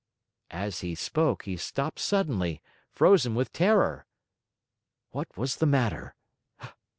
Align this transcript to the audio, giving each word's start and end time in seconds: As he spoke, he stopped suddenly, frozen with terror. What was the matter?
As 0.49 0.79
he 0.79 0.95
spoke, 0.95 1.43
he 1.43 1.55
stopped 1.55 1.99
suddenly, 1.99 2.59
frozen 2.91 3.35
with 3.35 3.53
terror. 3.53 4.07
What 5.11 5.37
was 5.37 5.57
the 5.57 5.67
matter? 5.67 6.15